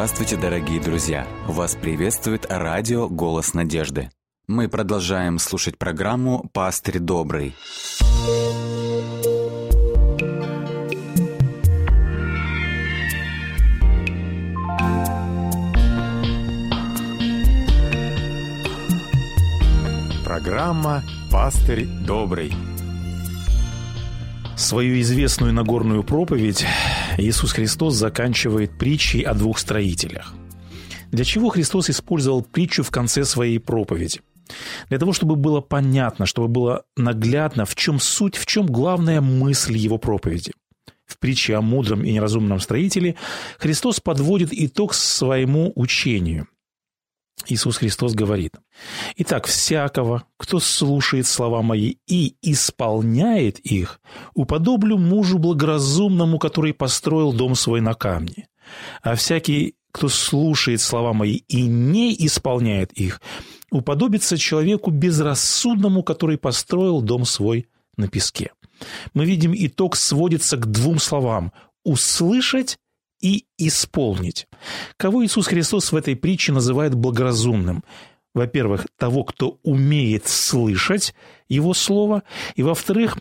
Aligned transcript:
Здравствуйте, 0.00 0.38
дорогие 0.38 0.80
друзья! 0.80 1.26
Вас 1.46 1.74
приветствует 1.74 2.46
радио 2.48 3.06
«Голос 3.06 3.52
надежды». 3.52 4.08
Мы 4.48 4.66
продолжаем 4.66 5.38
слушать 5.38 5.76
программу 5.76 6.48
«Пастырь 6.54 7.00
добрый». 7.00 7.54
Программа 20.24 21.02
«Пастырь 21.30 21.84
добрый». 21.84 22.54
Свою 24.56 24.98
известную 25.02 25.52
Нагорную 25.52 26.02
проповедь 26.04 26.64
Иисус 27.20 27.52
Христос 27.52 27.94
заканчивает 27.94 28.76
притчей 28.78 29.22
о 29.22 29.34
двух 29.34 29.58
строителях. 29.58 30.34
Для 31.10 31.24
чего 31.24 31.48
Христос 31.48 31.90
использовал 31.90 32.42
притчу 32.42 32.82
в 32.82 32.90
конце 32.90 33.24
своей 33.24 33.58
проповеди? 33.58 34.20
Для 34.88 34.98
того, 34.98 35.12
чтобы 35.12 35.36
было 35.36 35.60
понятно, 35.60 36.26
чтобы 36.26 36.48
было 36.48 36.84
наглядно, 36.96 37.64
в 37.64 37.74
чем 37.74 38.00
суть, 38.00 38.36
в 38.36 38.46
чем 38.46 38.66
главная 38.66 39.20
мысль 39.20 39.76
его 39.76 39.98
проповеди. 39.98 40.52
В 41.06 41.18
притче 41.18 41.56
о 41.56 41.60
мудром 41.60 42.04
и 42.04 42.12
неразумном 42.12 42.60
строителе 42.60 43.16
Христос 43.58 44.00
подводит 44.00 44.50
итог 44.52 44.94
своему 44.94 45.72
учению– 45.74 46.48
Иисус 47.50 47.78
Христос 47.78 48.14
говорит, 48.14 48.54
«Итак, 49.16 49.46
всякого, 49.46 50.24
кто 50.36 50.60
слушает 50.60 51.26
слова 51.26 51.62
мои 51.62 51.96
и 52.06 52.36
исполняет 52.42 53.58
их, 53.58 54.00
уподоблю 54.34 54.96
мужу 54.98 55.38
благоразумному, 55.38 56.38
который 56.38 56.72
построил 56.72 57.32
дом 57.32 57.54
свой 57.54 57.80
на 57.80 57.94
камне. 57.94 58.48
А 59.02 59.16
всякий, 59.16 59.74
кто 59.92 60.08
слушает 60.08 60.80
слова 60.80 61.12
мои 61.12 61.40
и 61.48 61.62
не 61.62 62.14
исполняет 62.26 62.92
их, 62.92 63.20
уподобится 63.70 64.38
человеку 64.38 64.90
безрассудному, 64.90 66.02
который 66.04 66.38
построил 66.38 67.02
дом 67.02 67.24
свой 67.24 67.68
на 67.96 68.08
песке». 68.08 68.52
Мы 69.12 69.26
видим, 69.26 69.52
итог 69.54 69.96
сводится 69.96 70.56
к 70.56 70.66
двум 70.70 70.98
словам– 70.98 71.52
услышать 71.84 72.78
и 73.20 73.46
исполнить. 73.58 74.46
Кого 74.96 75.24
Иисус 75.24 75.46
Христос 75.46 75.92
в 75.92 75.96
этой 75.96 76.16
притче 76.16 76.52
называет 76.52 76.94
благоразумным? 76.94 77.84
Во-первых, 78.34 78.86
того, 78.96 79.24
кто 79.24 79.58
умеет 79.62 80.28
слышать 80.28 81.14
Его 81.48 81.74
Слово, 81.74 82.22
и, 82.54 82.62
во-вторых, 82.62 83.18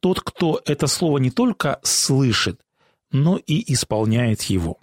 тот, 0.00 0.20
кто 0.20 0.60
это 0.66 0.86
Слово 0.86 1.18
не 1.18 1.30
только 1.30 1.80
слышит, 1.82 2.60
но 3.10 3.38
и 3.38 3.72
исполняет 3.72 4.42
его. 4.42 4.78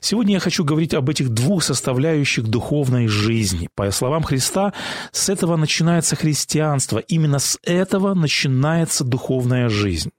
Сегодня 0.00 0.34
я 0.34 0.40
хочу 0.40 0.64
говорить 0.64 0.94
об 0.94 1.08
этих 1.08 1.30
двух 1.30 1.62
составляющих 1.62 2.44
духовной 2.44 3.06
жизни. 3.06 3.68
По 3.74 3.90
словам 3.90 4.22
Христа, 4.22 4.72
с 5.12 5.28
этого 5.28 5.56
начинается 5.56 6.16
христианство, 6.16 6.98
именно 6.98 7.38
с 7.38 7.58
этого 7.62 8.14
начинается 8.14 9.04
духовная 9.04 9.68
жизнь. 9.68 10.10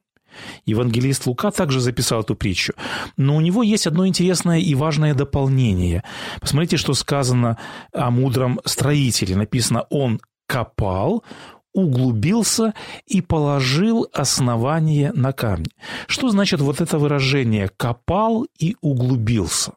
Евангелист 0.66 1.26
Лука 1.26 1.52
также 1.52 1.80
записал 1.80 2.22
эту 2.22 2.36
притчу. 2.36 2.74
Но 3.16 3.36
у 3.36 3.42
него 3.42 3.64
есть 3.64 3.88
одно 3.88 4.08
интересное 4.08 4.60
и 4.60 4.76
важное 4.76 5.14
дополнение. 5.14 6.04
Посмотрите, 6.40 6.78
что 6.78 6.94
сказано 6.94 7.58
о 7.94 8.12
мудром 8.12 8.60
строителе. 8.66 9.36
Написано, 9.36 9.86
он 9.90 10.20
копал, 10.48 11.24
углубился 11.74 12.74
и 13.06 13.22
положил 13.22 14.08
основание 14.14 15.12
на 15.14 15.32
камни. 15.32 15.70
Что 16.08 16.30
значит 16.30 16.60
вот 16.60 16.82
это 16.82 16.98
выражение 16.98 17.70
«копал 17.78 18.48
и 18.58 18.76
углубился»? 18.82 19.74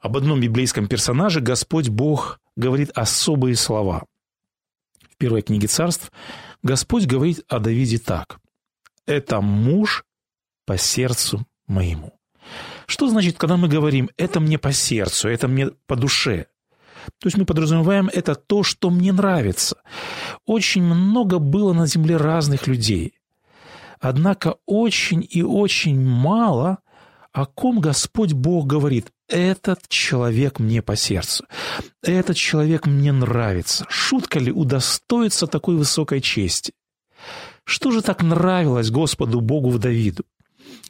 Об 0.00 0.16
одном 0.16 0.40
библейском 0.40 0.88
персонаже 0.88 1.40
Господь 1.40 1.90
Бог 1.90 2.40
говорит 2.56 2.90
особые 2.94 3.56
слова. 3.56 4.04
В 5.10 5.16
первой 5.18 5.42
книге 5.42 5.66
царств 5.66 6.10
Господь 6.62 7.04
говорит 7.04 7.44
о 7.48 7.58
Давиде 7.58 7.98
так 7.98 8.40
это 9.10 9.40
муж 9.40 10.04
по 10.66 10.78
сердцу 10.78 11.46
моему. 11.66 12.18
Что 12.86 13.08
значит, 13.08 13.36
когда 13.38 13.56
мы 13.56 13.68
говорим 13.68 14.10
«это 14.16 14.40
мне 14.40 14.58
по 14.58 14.72
сердцу», 14.72 15.28
«это 15.28 15.48
мне 15.48 15.68
по 15.86 15.96
душе»? 15.96 16.46
То 17.18 17.26
есть 17.26 17.36
мы 17.36 17.44
подразумеваем 17.44 18.10
это 18.12 18.34
то, 18.34 18.62
что 18.62 18.90
мне 18.90 19.12
нравится. 19.12 19.78
Очень 20.44 20.82
много 20.82 21.38
было 21.38 21.72
на 21.72 21.86
земле 21.86 22.16
разных 22.16 22.66
людей. 22.66 23.14
Однако 24.00 24.56
очень 24.66 25.26
и 25.28 25.42
очень 25.42 26.00
мало 26.00 26.78
о 27.32 27.46
ком 27.46 27.80
Господь 27.80 28.32
Бог 28.32 28.66
говорит 28.66 29.12
«этот 29.28 29.88
человек 29.88 30.58
мне 30.58 30.82
по 30.82 30.96
сердцу, 30.96 31.46
этот 32.02 32.36
человек 32.36 32.86
мне 32.86 33.12
нравится». 33.12 33.86
Шутка 33.88 34.38
ли 34.38 34.52
удостоиться 34.52 35.46
такой 35.46 35.76
высокой 35.76 36.20
чести? 36.20 36.72
Что 37.64 37.90
же 37.90 38.02
так 38.02 38.22
нравилось 38.22 38.90
Господу 38.90 39.40
Богу 39.40 39.70
в 39.70 39.78
Давиду? 39.78 40.24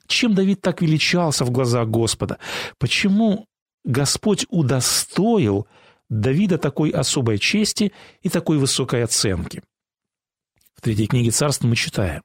Чем 0.06 0.34
Давид 0.34 0.60
так 0.60 0.82
величался 0.82 1.44
в 1.44 1.50
глазах 1.50 1.88
Господа? 1.88 2.38
Почему 2.78 3.46
Господь 3.84 4.46
удостоил 4.48 5.66
Давида 6.08 6.58
такой 6.58 6.90
особой 6.90 7.38
чести 7.38 7.92
и 8.22 8.28
такой 8.28 8.58
высокой 8.58 9.04
оценки? 9.04 9.62
В 10.74 10.80
третьей 10.80 11.06
книге 11.06 11.30
царств 11.30 11.62
мы 11.62 11.76
читаем. 11.76 12.22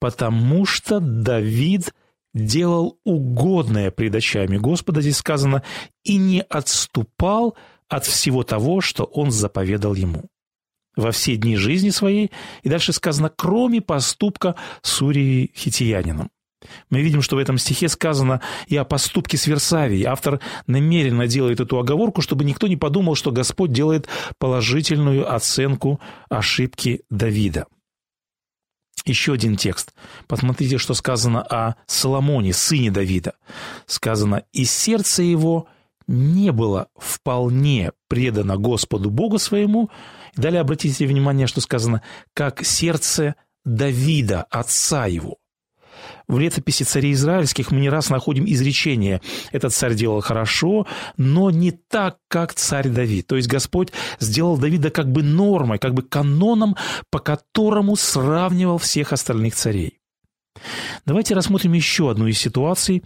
«Потому 0.00 0.66
что 0.66 0.98
Давид 0.98 1.94
делал 2.34 2.98
угодное 3.04 3.90
пред 3.92 4.16
очами 4.16 4.56
Господа», 4.56 5.00
здесь 5.00 5.18
сказано, 5.18 5.62
«и 6.02 6.16
не 6.16 6.42
отступал 6.42 7.56
от 7.88 8.04
всего 8.04 8.42
того, 8.42 8.80
что 8.80 9.04
он 9.04 9.30
заповедал 9.30 9.94
ему» 9.94 10.31
во 10.96 11.10
все 11.10 11.36
дни 11.36 11.56
жизни 11.56 11.90
своей, 11.90 12.30
и 12.62 12.68
дальше 12.68 12.92
сказано, 12.92 13.30
кроме 13.34 13.80
поступка 13.80 14.56
с 14.82 15.00
Урией 15.02 15.52
Хитиянином. 15.56 16.30
Мы 16.90 17.02
видим, 17.02 17.22
что 17.22 17.36
в 17.36 17.38
этом 17.38 17.58
стихе 17.58 17.88
сказано 17.88 18.40
и 18.66 18.76
о 18.76 18.84
поступке 18.84 19.36
с 19.36 19.46
Версавией. 19.46 20.04
Автор 20.04 20.40
намеренно 20.66 21.26
делает 21.26 21.60
эту 21.60 21.78
оговорку, 21.78 22.22
чтобы 22.22 22.44
никто 22.44 22.68
не 22.68 22.76
подумал, 22.76 23.14
что 23.14 23.32
Господь 23.32 23.72
делает 23.72 24.08
положительную 24.38 25.32
оценку 25.32 26.00
ошибки 26.28 27.02
Давида. 27.10 27.66
Еще 29.04 29.32
один 29.32 29.56
текст. 29.56 29.92
Посмотрите, 30.28 30.78
что 30.78 30.94
сказано 30.94 31.42
о 31.42 31.74
Соломоне, 31.86 32.52
сыне 32.52 32.92
Давида. 32.92 33.34
Сказано, 33.86 34.44
«И 34.52 34.64
сердце 34.64 35.24
его 35.24 35.66
не 36.06 36.52
было 36.52 36.88
вполне 36.96 37.92
предано 38.08 38.56
Господу 38.56 39.10
Богу 39.10 39.38
своему, 39.38 39.90
Далее 40.36 40.60
обратите 40.60 41.06
внимание, 41.06 41.46
что 41.46 41.60
сказано 41.60 42.02
«как 42.34 42.64
сердце 42.64 43.34
Давида, 43.64 44.42
отца 44.50 45.06
его». 45.06 45.38
В 46.26 46.38
летописи 46.38 46.84
царей 46.84 47.12
израильских 47.12 47.70
мы 47.70 47.80
не 47.80 47.90
раз 47.90 48.10
находим 48.10 48.44
изречение 48.46 49.20
«этот 49.50 49.74
царь 49.74 49.94
делал 49.94 50.20
хорошо, 50.20 50.86
но 51.16 51.50
не 51.50 51.70
так, 51.72 52.18
как 52.28 52.54
царь 52.54 52.88
Давид». 52.88 53.26
То 53.26 53.36
есть 53.36 53.48
Господь 53.48 53.92
сделал 54.18 54.56
Давида 54.56 54.90
как 54.90 55.10
бы 55.10 55.22
нормой, 55.22 55.78
как 55.78 55.94
бы 55.94 56.02
каноном, 56.02 56.76
по 57.10 57.18
которому 57.18 57.96
сравнивал 57.96 58.78
всех 58.78 59.12
остальных 59.12 59.54
царей. 59.54 60.00
Давайте 61.04 61.34
рассмотрим 61.34 61.72
еще 61.72 62.10
одну 62.10 62.26
из 62.26 62.38
ситуаций 62.38 63.02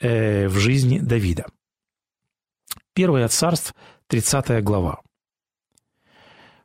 э, 0.00 0.48
в 0.48 0.58
жизни 0.58 0.98
Давида. 0.98 1.46
Первое 2.94 3.28
царств, 3.28 3.74
30 4.08 4.62
глава. 4.62 5.00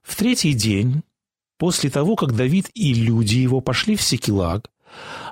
В 0.04 0.16
третий 0.16 0.54
день, 0.54 1.04
после 1.58 1.90
того, 1.90 2.16
как 2.16 2.36
Давид 2.36 2.70
и 2.74 2.94
люди 2.94 3.38
его 3.38 3.62
пошли 3.62 3.96
в 3.96 4.02
Секелаг, 4.02 4.70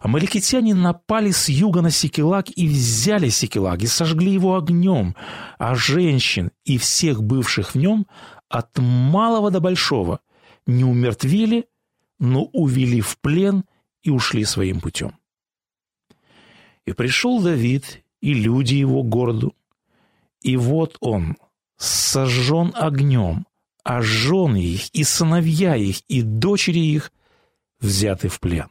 Амаликитяне 0.01 0.74
напали 0.74 1.31
с 1.31 1.50
юга 1.50 1.81
на 1.81 1.92
Секелаг 1.92 2.48
и 2.56 2.68
взяли 2.68 3.30
Секелаг, 3.30 3.84
и 3.84 3.88
сожгли 3.88 4.31
его 4.31 4.56
огнем, 4.56 5.16
а 5.60 5.75
женщин 5.75 6.51
и 6.66 6.78
всех 6.78 7.22
бывших 7.22 7.75
в 7.75 7.78
нем 7.78 8.07
от 8.50 8.78
малого 8.80 9.51
до 9.51 9.60
большого 9.60 10.22
не 10.66 10.84
умертвили, 10.84 11.68
но 12.19 12.45
увели 12.45 13.01
в 13.01 13.19
плен 13.19 13.66
и 14.04 14.10
ушли 14.10 14.45
своим 14.45 14.80
путем. 14.80 15.16
И 16.86 16.94
пришел 16.94 17.42
Давид 17.42 18.04
и 18.22 18.34
люди 18.34 18.75
его 18.75 19.04
городу, 19.04 19.56
и 20.42 20.57
вот 20.57 20.98
он 21.00 21.38
сожжен 21.78 22.72
огнем, 22.75 23.45
а 23.83 24.01
жены 24.01 24.62
их, 24.62 24.89
и 24.94 25.04
сыновья 25.04 25.75
их, 25.75 26.01
и 26.07 26.22
дочери 26.22 26.80
их 26.80 27.12
взяты 27.80 28.28
в 28.28 28.39
плен. 28.39 28.69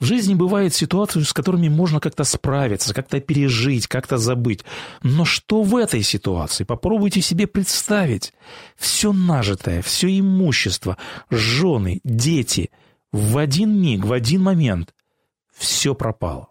В 0.00 0.06
жизни 0.06 0.34
бывают 0.34 0.74
ситуации, 0.74 1.20
с 1.20 1.32
которыми 1.34 1.68
можно 1.68 2.00
как-то 2.00 2.24
справиться, 2.24 2.94
как-то 2.94 3.20
пережить, 3.20 3.86
как-то 3.86 4.16
забыть. 4.16 4.64
Но 5.02 5.26
что 5.26 5.62
в 5.62 5.76
этой 5.76 6.02
ситуации? 6.02 6.64
Попробуйте 6.64 7.20
себе 7.20 7.46
представить. 7.46 8.32
Все 8.76 9.12
нажитое, 9.12 9.82
все 9.82 10.18
имущество, 10.18 10.96
жены, 11.28 12.00
дети 12.02 12.70
в 13.12 13.36
один 13.36 13.78
миг, 13.78 14.04
в 14.06 14.12
один 14.12 14.42
момент– 14.42 14.94
все 15.54 15.94
пропало. 15.94 16.49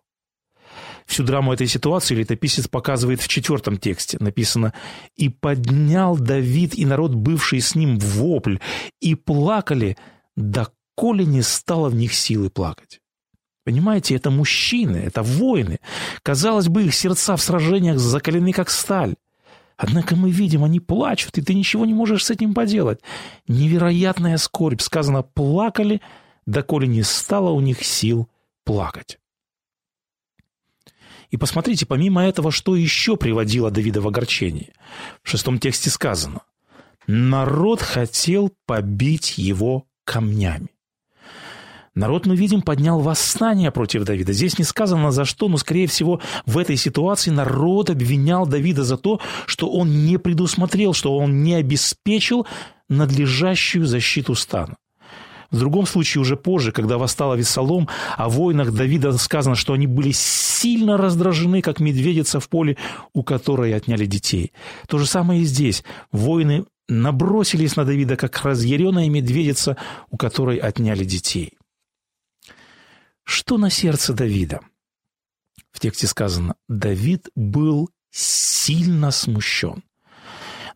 Всю 1.09 1.23
драму 1.23 1.51
этой 1.51 1.65
ситуации 1.65 2.13
летописец 2.13 2.67
показывает 2.67 3.19
в 3.19 3.27
четвертом 3.27 3.77
тексте. 3.77 4.17
Написано 4.19 4.75
«И 5.15 5.27
поднял 5.27 6.15
Давид 6.15 6.75
и 6.75 6.85
народ, 6.85 7.15
бывший 7.15 7.61
с 7.61 7.73
ним, 7.73 7.97
вопль, 7.97 8.57
и 9.01 9.15
плакали, 9.15 9.97
доколе 10.35 11.25
не 11.25 11.41
стало 11.41 11.89
в 11.89 11.95
них 11.95 12.13
силы 12.13 12.51
плакать». 12.51 12.99
Понимаете, 13.65 14.15
это 14.15 14.29
мужчины, 14.29 14.97
это 14.97 15.23
воины. 15.23 15.79
Казалось 16.21 16.67
бы, 16.67 16.83
их 16.83 16.93
сердца 16.93 17.35
в 17.35 17.41
сражениях 17.41 17.97
закалены, 17.97 18.53
как 18.53 18.69
сталь. 18.69 19.15
Однако 19.77 20.15
мы 20.15 20.29
видим, 20.29 20.63
они 20.63 20.79
плачут, 20.79 21.39
и 21.39 21.41
ты 21.41 21.55
ничего 21.55 21.87
не 21.87 21.95
можешь 21.95 22.25
с 22.25 22.29
этим 22.29 22.53
поделать. 22.53 22.99
Невероятная 23.47 24.37
скорбь. 24.37 24.81
Сказано, 24.81 25.23
плакали, 25.23 26.01
доколе 26.45 26.87
не 26.87 27.01
стало 27.01 27.49
у 27.49 27.61
них 27.61 27.83
сил 27.83 28.29
плакать. 28.63 29.17
И 31.29 31.37
посмотрите, 31.37 31.85
помимо 31.85 32.23
этого, 32.23 32.51
что 32.51 32.75
еще 32.75 33.15
приводило 33.15 33.69
Давида 33.69 34.01
в 34.01 34.07
огорчение. 34.07 34.73
В 35.23 35.29
шестом 35.29 35.59
тексте 35.59 35.89
сказано. 35.89 36.41
Народ 37.07 37.81
хотел 37.81 38.51
побить 38.65 39.37
его 39.37 39.85
камнями. 40.03 40.69
Народ, 41.95 42.25
мы 42.25 42.35
видим, 42.35 42.61
поднял 42.61 42.99
восстание 42.99 43.71
против 43.71 44.05
Давида. 44.05 44.31
Здесь 44.31 44.57
не 44.57 44.63
сказано 44.63 45.11
за 45.11 45.25
что, 45.25 45.49
но, 45.49 45.57
скорее 45.57 45.87
всего, 45.87 46.21
в 46.45 46.57
этой 46.57 46.77
ситуации 46.77 47.29
народ 47.29 47.89
обвинял 47.89 48.47
Давида 48.47 48.83
за 48.83 48.97
то, 48.97 49.19
что 49.45 49.69
он 49.69 50.05
не 50.05 50.17
предусмотрел, 50.17 50.93
что 50.93 51.17
он 51.17 51.43
не 51.43 51.55
обеспечил 51.55 52.47
надлежащую 52.87 53.85
защиту 53.85 54.35
стана. 54.35 54.77
В 55.51 55.57
другом 55.57 55.85
случае, 55.85 56.21
уже 56.21 56.37
позже, 56.37 56.71
когда 56.71 56.97
восстал 56.97 57.31
Авессалом, 57.31 57.87
о 58.17 58.29
воинах 58.29 58.71
Давида 58.71 59.17
сказано, 59.17 59.55
что 59.55 59.73
они 59.73 59.87
были 59.87 60.11
сильно 60.11 60.97
раздражены, 60.97 61.61
как 61.61 61.79
медведица 61.79 62.39
в 62.39 62.49
поле, 62.49 62.77
у 63.13 63.23
которой 63.23 63.73
отняли 63.73 64.05
детей. 64.05 64.53
То 64.87 64.99
же 64.99 65.05
самое 65.05 65.41
и 65.41 65.45
здесь. 65.45 65.83
Воины 66.11 66.65
набросились 66.87 67.75
на 67.75 67.85
Давида, 67.85 68.15
как 68.15 68.43
разъяренная 68.43 69.09
медведица, 69.09 69.77
у 70.09 70.17
которой 70.17 70.57
отняли 70.57 71.03
детей. 71.03 71.53
Что 73.23 73.57
на 73.57 73.69
сердце 73.69 74.13
Давида? 74.13 74.61
В 75.71 75.79
тексте 75.79 76.07
сказано, 76.07 76.55
Давид 76.67 77.29
был 77.35 77.89
сильно 78.11 79.11
смущен. 79.11 79.83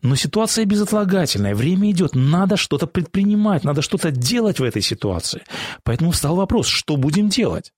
Но 0.04 0.16
ситуация 0.16 0.66
безотлагательная, 0.66 1.54
время 1.54 1.90
идет, 1.90 2.14
надо 2.14 2.58
что-то 2.58 2.86
предпринимать, 2.86 3.64
надо 3.64 3.80
что-то 3.80 4.10
делать 4.10 4.60
в 4.60 4.62
этой 4.62 4.82
ситуации. 4.82 5.40
Поэтому 5.82 6.10
встал 6.10 6.36
вопрос, 6.36 6.66
что 6.66 6.98
будем 6.98 7.30
делать? 7.30 7.72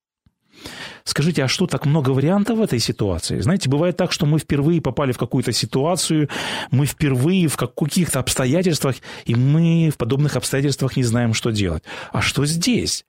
Скажите, 1.05 1.44
а 1.44 1.49
что 1.49 1.69
так 1.69 1.87
много 1.87 2.11
вариантов 2.11 2.58
в 2.58 2.62
этой 2.62 2.81
ситуации? 2.81 3.38
Знаете, 3.38 3.70
бывает 3.70 3.96
так, 3.96 4.11
что 4.11 4.26
мы 4.26 4.40
впервые 4.40 4.81
попали 4.81 5.12
в 5.12 5.19
какую-то 5.19 5.52
ситуацию, 5.52 6.28
мы 6.73 6.87
впервые 6.87 7.46
в 7.46 7.56
каких-то 7.56 8.19
обстоятельствах, 8.19 8.96
и 9.25 9.37
мы 9.37 9.90
в 9.94 9.96
подобных 9.96 10.34
обстоятельствах 10.34 10.96
не 10.96 11.05
знаем, 11.05 11.32
что 11.32 11.50
делать. 11.50 11.84
А 12.12 12.23
что 12.23 12.44
здесь? 12.44 13.05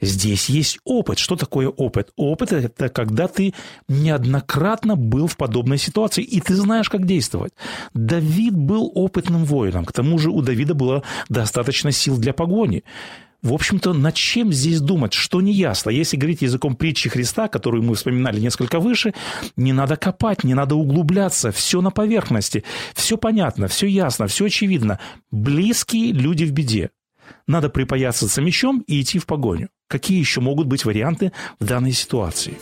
Здесь 0.00 0.48
есть 0.48 0.78
опыт. 0.84 1.18
Что 1.18 1.36
такое 1.36 1.68
опыт? 1.68 2.10
Опыт– 2.16 2.52
это 2.52 2.88
когда 2.88 3.26
ты 3.26 3.54
неоднократно 3.88 4.96
был 4.96 5.26
в 5.26 5.36
подобной 5.36 5.78
ситуации, 5.78 6.22
и 6.22 6.40
ты 6.40 6.54
знаешь, 6.54 6.88
как 6.88 7.04
действовать. 7.04 7.52
Давид 7.94 8.54
был 8.54 8.90
опытным 8.94 9.44
воином. 9.44 9.84
К 9.84 9.92
тому 9.92 10.18
же 10.18 10.30
у 10.30 10.40
Давида 10.40 10.74
было 10.74 11.02
достаточно 11.28 11.90
сил 11.90 12.16
для 12.16 12.32
погони. 12.32 12.84
В 13.40 13.52
общем-то, 13.52 13.92
над 13.92 14.14
чем 14.14 14.52
здесь 14.52 14.80
думать, 14.80 15.12
что 15.12 15.40
не 15.40 15.52
ясно. 15.52 15.90
Если 15.90 16.16
говорить 16.16 16.42
языком 16.42 16.74
притчи 16.74 17.08
Христа, 17.08 17.46
которую 17.46 17.84
мы 17.84 17.94
вспоминали 17.94 18.40
несколько 18.40 18.80
выше, 18.80 19.14
не 19.56 19.72
надо 19.72 19.96
копать, 19.96 20.42
не 20.42 20.54
надо 20.54 20.74
углубляться, 20.74 21.52
все 21.52 21.80
на 21.80 21.92
поверхности, 21.92 22.64
все 22.94 23.16
понятно, 23.16 23.68
все 23.68 23.86
ясно, 23.86 24.26
все 24.26 24.46
очевидно. 24.46 24.98
Близкие 25.30 26.10
люди 26.12 26.44
в 26.44 26.52
беде. 26.52 26.90
Надо 27.46 27.68
припоясаться 27.68 28.40
мечом 28.40 28.84
и 28.86 29.00
идти 29.00 29.18
в 29.18 29.26
погоню. 29.26 29.68
Какие 29.88 30.18
еще 30.18 30.40
могут 30.40 30.66
быть 30.66 30.84
варианты 30.84 31.32
в 31.58 31.64
данной 31.64 31.92
ситуации? 31.92 32.58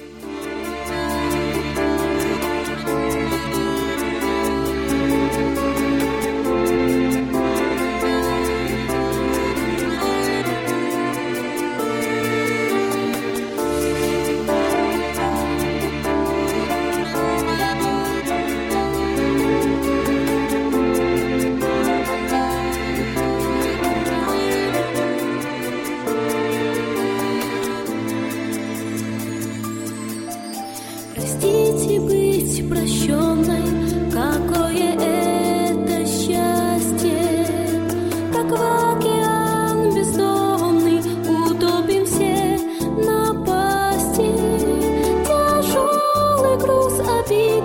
Мы 47.29 47.57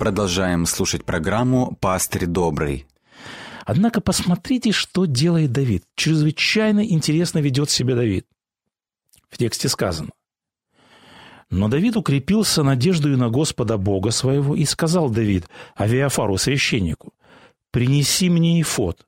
продолжаем 0.00 0.64
слушать 0.64 1.04
программу 1.04 1.76
«Пастырь 1.78 2.24
добрый». 2.24 2.86
Однако 3.66 4.00
посмотрите, 4.00 4.72
что 4.72 5.04
делает 5.04 5.52
Давид. 5.52 5.84
Чрезвычайно 5.94 6.82
интересно 6.88 7.38
ведет 7.40 7.68
себя 7.68 7.94
Давид. 7.94 8.26
В 9.28 9.36
тексте 9.36 9.68
сказано. 9.68 10.08
Но 11.50 11.68
Давид 11.68 11.98
укрепился 11.98 12.62
надеждою 12.62 13.18
на 13.18 13.28
Господа 13.28 13.76
Бога 13.76 14.10
своего, 14.10 14.56
и 14.56 14.64
сказал 14.64 15.10
Давид 15.10 15.44
Авиафару, 15.78 16.38
священнику, 16.38 17.12
«Принеси 17.70 18.30
мне 18.30 18.58
ифот». 18.58 19.06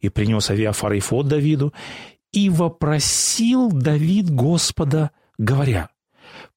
И 0.00 0.08
принес 0.08 0.50
Авиафар 0.50 0.98
ифот 0.98 1.28
Давиду, 1.28 1.72
и 2.32 2.50
вопросил 2.50 3.70
Давид 3.70 4.30
Господа, 4.30 5.12
говоря, 5.38 5.90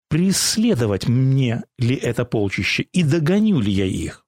«Преследовать 0.09 1.07
мне 1.07 1.63
ли 1.77 1.95
это 1.95 2.25
полчище, 2.25 2.83
и 2.83 3.03
догоню 3.03 3.59
ли 3.59 3.71
я 3.71 3.85
их?» 3.85 4.25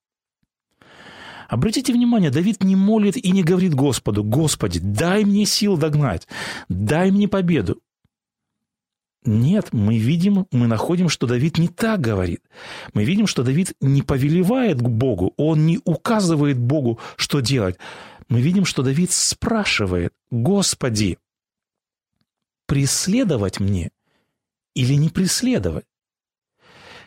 Обратите 1.50 1.94
внимание, 1.94 2.30
Давид 2.30 2.64
не 2.64 2.76
молит 2.76 3.18
и 3.18 3.32
не 3.32 3.44
говорит 3.44 3.74
Господу, 3.74 4.24
«Господи, 4.24 4.80
дай 4.80 5.26
мне 5.26 5.46
сил 5.46 5.78
догнать, 5.78 6.28
дай 6.70 7.10
мне 7.10 7.28
победу». 7.28 7.82
Нет, 9.26 9.74
мы 9.74 9.98
видим, 9.98 10.46
мы 10.52 10.68
находим, 10.68 11.10
что 11.10 11.28
Давид 11.28 11.58
не 11.58 11.68
так 11.68 12.00
говорит. 12.00 12.42
Мы 12.94 13.04
видим, 13.04 13.28
что 13.28 13.44
Давид 13.44 13.74
не 13.82 14.02
повелевает 14.02 14.78
к 14.78 14.88
Богу, 14.88 15.34
он 15.38 15.66
не 15.66 15.80
указывает 15.84 16.58
Богу, 16.58 17.00
что 17.18 17.42
делать. 17.42 17.78
Мы 18.30 18.42
видим, 18.42 18.64
что 18.64 18.84
Давид 18.84 19.12
спрашивает, 19.12 20.14
«Господи, 20.32 21.18
преследовать 22.68 23.60
мне 23.60 23.90
или 24.80 24.94
не 24.94 25.10
преследовать?» 25.10 25.86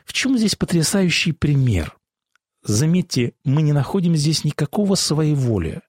В 0.04 0.12
чем 0.12 0.36
здесь 0.36 0.56
потрясающий 0.56 1.32
пример? 1.32 1.96
Заметьте, 2.64 3.32
мы 3.44 3.62
не 3.62 3.72
находим 3.72 4.14
здесь 4.16 4.44
никакого 4.44 4.94
своеволия. 4.94 5.82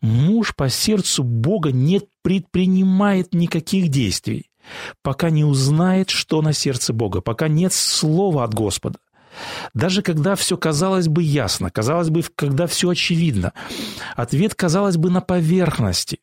Муж 0.00 0.54
по 0.54 0.68
сердцу 0.68 1.24
Бога 1.24 1.72
не 1.72 2.02
предпринимает 2.22 3.34
никаких 3.34 3.88
действий, 3.88 4.50
пока 5.02 5.30
не 5.30 5.44
узнает, 5.44 6.10
что 6.10 6.42
на 6.42 6.52
сердце 6.52 6.92
Бога, 6.92 7.20
пока 7.20 7.48
нет 7.48 7.72
слова 7.72 8.44
от 8.44 8.54
Господа. 8.54 8.98
Даже 9.74 10.02
когда 10.02 10.36
все 10.36 10.56
казалось 10.56 11.08
бы 11.08 11.22
ясно, 11.22 11.70
казалось 11.70 12.10
бы, 12.10 12.24
когда 12.34 12.66
все 12.66 12.90
очевидно, 12.90 13.52
ответ 14.16 14.54
казалось 14.54 14.96
бы 14.96 15.10
на 15.10 15.20
поверхности. 15.20 16.20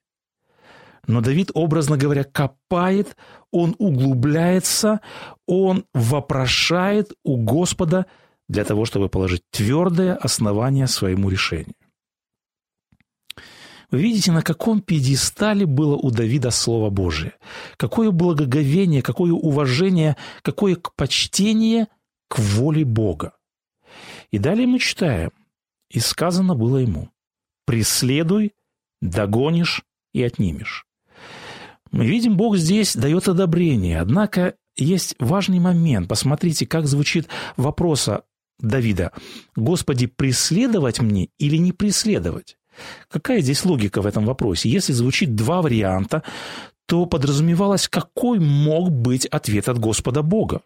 Но 1.07 1.21
Давид, 1.21 1.51
образно 1.53 1.97
говоря, 1.97 2.23
копает, 2.23 3.15
он 3.51 3.75
углубляется, 3.77 5.01
он 5.47 5.85
вопрошает 5.93 7.13
у 7.23 7.37
Господа– 7.37 8.05
для 8.47 8.63
того, 8.63 8.85
чтобы 8.85 9.09
положить 9.09 9.43
твердое 9.49 10.15
основание 10.15 10.87
своему 10.87 11.29
решению. 11.29 11.75
Вы 13.91 14.01
видите, 14.01 14.31
на 14.31 14.41
каком 14.41 14.81
пьедестале 14.81 15.65
было 15.65 15.95
у 15.95 16.11
Давида 16.11 16.51
Слово 16.51 16.89
Божие. 16.89 17.33
Какое 17.77 18.11
благоговение, 18.11 19.01
какое 19.01 19.31
уважение, 19.31 20.17
какое 20.41 20.77
почтение 20.95 21.87
к 22.27 22.39
воле 22.39 22.83
Бога. 22.83 23.37
И 24.31 24.39
далее 24.39 24.67
мы 24.67 24.79
читаем, 24.79 25.31
и 25.89 25.99
сказано 25.99 26.55
было 26.55 26.77
ему, 26.77 27.09
«Преследуй, 27.65 28.53
догонишь 29.01 29.83
и 30.13 30.23
отнимешь». 30.23 30.85
Мы 31.91 32.05
видим, 32.05 32.37
Бог 32.37 32.57
здесь 32.57 32.95
дает 32.95 33.27
одобрение, 33.27 33.99
однако 33.99 34.55
есть 34.75 35.15
важный 35.19 35.59
момент. 35.59 36.07
Посмотрите, 36.07 36.65
как 36.65 36.87
звучит 36.87 37.27
вопрос 37.57 38.09
Давида, 38.59 39.11
«Господи, 39.55 40.07
преследовать 40.07 41.01
мне 41.01 41.29
или 41.37 41.57
не 41.57 41.71
преследовать?» 41.71 42.57
Какая 43.09 43.41
здесь 43.41 43.63
логика 43.63 44.01
в 44.01 44.05
этом 44.05 44.25
вопросе? 44.25 44.69
Если 44.69 44.93
звучит 44.93 45.35
два 45.35 45.61
варианта, 45.61 46.23
то 46.87 47.05
подразумевалось, 47.05 47.87
какой 47.87 48.39
мог 48.39 48.91
быть 48.91 49.25
ответ 49.25 49.69
от 49.69 49.79
Господа 49.79 50.21
Бога. 50.21 50.61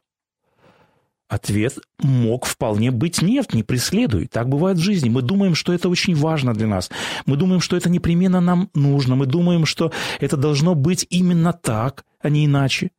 Ответ 1.30 1.78
мог 2.00 2.46
вполне 2.46 2.90
быть 2.90 3.22
«нет, 3.22 3.54
не 3.54 3.62
преследуй». 3.62 4.26
Так 4.26 4.50
бывает 4.50 4.80
в 4.80 4.82
жизни. 4.82 5.10
Мы 5.10 5.22
думаем, 5.22 5.54
что 5.54 5.72
это 5.72 5.88
очень 5.88 6.16
важно 6.16 6.56
для 6.56 6.66
нас. 6.66 6.90
Мы 7.28 7.38
думаем, 7.38 7.62
что 7.62 7.78
это 7.78 7.88
непременно 7.88 8.42
нам 8.42 8.72
нужно. 8.74 9.16
Мы 9.16 9.28
думаем, 9.28 9.68
что 9.68 9.92
это 10.20 10.38
должно 10.38 10.74
быть 10.74 11.06
именно 11.12 11.54
так, 11.54 12.04
а 12.20 12.30
не 12.30 12.48
иначе. 12.48 12.90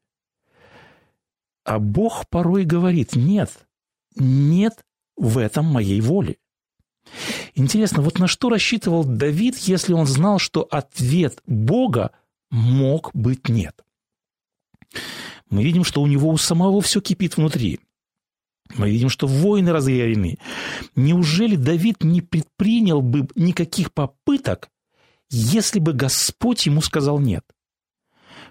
А 1.65 1.81
Бог 1.81 2.29
порой 2.29 2.65
говорит 2.65 3.17
«нет, 3.17 3.51
нет 4.15 4.85
в 5.17 5.37
этом 5.37 5.67
моей 5.67 6.01
воли. 6.01 6.39
Интересно, 7.57 8.01
вот 8.01 8.21
на 8.21 8.29
что 8.29 8.49
рассчитывал 8.49 9.03
Давид, 9.03 9.57
если 9.57 9.93
он 9.93 10.07
знал, 10.07 10.39
что 10.39 10.69
ответ 10.71 11.43
Бога 11.49 12.13
мог 12.51 13.11
быть 13.13 13.49
нет? 13.49 13.85
Мы 15.51 15.65
видим, 15.65 15.83
что 15.83 16.01
у 16.01 16.07
него 16.07 16.31
у 16.31 16.37
самого 16.37 16.81
все 16.81 17.01
кипит 17.01 17.37
внутри. 17.37 17.81
Мы 18.77 18.91
видим, 18.91 19.09
что 19.09 19.27
войны 19.27 19.73
разъярены. 19.73 20.39
Неужели 20.95 21.57
Давид 21.57 22.03
не 22.05 22.21
предпринял 22.21 23.03
бы 23.03 23.29
никаких 23.35 23.93
попыток, 23.93 24.69
если 25.29 25.79
бы 25.79 25.93
Господь 25.93 26.67
ему 26.67 26.83
сказал 26.83 27.19
нет? 27.19 27.45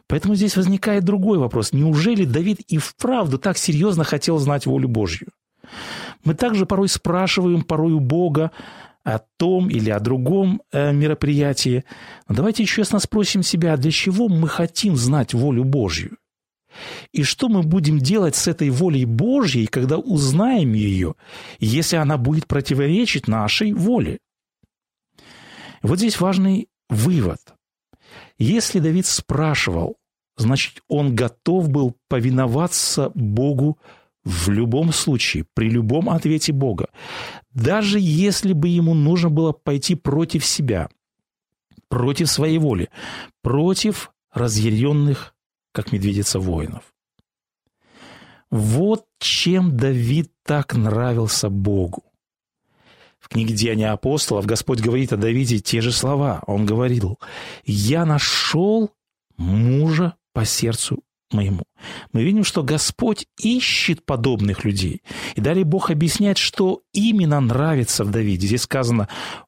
Поэтому 0.08 0.36
здесь 0.36 0.58
возникает 0.58 1.04
другой 1.04 1.38
вопрос. 1.38 1.72
Неужели 1.72 2.26
Давид 2.26 2.62
и 2.68 2.78
вправду 2.78 3.38
так 3.38 3.58
серьезно 3.58 4.04
хотел 4.04 4.40
знать 4.40 4.66
волю 4.66 4.88
Божью? 4.88 5.30
Мы 6.24 6.34
также 6.34 6.66
порой 6.66 6.90
спрашиваем, 6.90 7.62
порой 7.62 7.94
у 7.94 8.00
Бога, 8.00 8.52
о 9.04 9.20
том 9.38 9.70
или 9.70 9.90
о 9.90 10.00
другом 10.00 10.62
э, 10.72 10.92
мероприятии. 10.92 11.84
Но 12.28 12.36
давайте 12.36 12.66
честно 12.66 13.00
спросим 13.00 13.44
себя, 13.44 13.78
для 13.78 13.92
чего 13.92 14.28
мы 14.28 14.48
хотим 14.48 14.96
знать 14.96 15.34
волю 15.34 15.64
Божью? 15.64 16.18
И 17.12 17.24
что 17.24 17.50
мы 17.50 17.64
будем 17.64 18.00
делать 18.00 18.36
с 18.36 18.48
этой 18.48 18.70
волей 18.70 19.06
Божьей, 19.06 19.68
когда 19.68 19.98
узнаем 19.98 20.74
ее, 20.74 21.16
если 21.60 21.96
она 21.96 22.18
будет 22.18 22.48
противоречить 22.48 23.28
нашей 23.28 23.74
воле? 23.74 24.20
Вот 25.82 25.98
здесь 25.98 26.20
важный 26.20 26.68
вывод. 26.90 27.40
Если 28.38 28.80
Давид 28.80 29.06
спрашивал, 29.06 29.98
значит, 30.38 30.82
он 30.88 31.16
готов 31.16 31.70
был 31.70 31.96
повиноваться 32.08 33.12
Богу 33.14 33.78
в 34.24 34.50
любом 34.50 34.92
случае, 34.92 35.46
при 35.54 35.70
любом 35.70 36.10
ответе 36.10 36.52
Бога, 36.52 36.90
даже 37.52 38.00
если 38.00 38.54
бы 38.54 38.68
ему 38.68 38.94
нужно 38.94 39.30
было 39.30 39.52
пойти 39.52 39.96
против 39.96 40.46
себя, 40.46 40.90
против 41.88 42.30
своей 42.30 42.58
воли, 42.58 42.90
против 43.42 44.12
разъяренных, 44.32 45.34
как 45.72 45.92
медведица, 45.92 46.40
воинов. 46.40 46.84
Вот 48.52 49.06
чем 49.20 49.78
Давид 49.78 50.32
так 50.44 50.76
нравился 50.76 51.50
Богу. 51.50 52.04
В 53.20 53.28
книге 53.28 53.54
«Деяния 53.54 53.92
апостолов» 53.92 54.46
Господь 54.46 54.80
говорит 54.80 55.14
о 55.14 55.18
Давиде 55.18 55.60
те 55.60 55.82
же 55.82 55.92
слова. 55.92 56.42
Он 56.48 56.66
говорил, 56.66 57.20
«Я 57.66 58.06
нашел 58.06 58.92
мужа 59.38 60.16
по 60.34 60.46
сердцу 60.46 61.04
моему. 61.32 61.64
Мы 62.12 62.24
видим, 62.24 62.44
что 62.44 62.64
Господь 62.64 63.28
ищет 63.38 64.06
подобных 64.06 64.64
людей. 64.64 65.04
И 65.36 65.42
далее 65.42 65.64
Бог 65.64 65.92
объясняет, 65.92 66.38
что 66.38 66.82
именно 66.94 67.40
нравится 67.40 68.04
в 68.04 68.12
Давиде. 68.12 68.48
Здесь 68.48 68.64
сказано, 68.64 69.08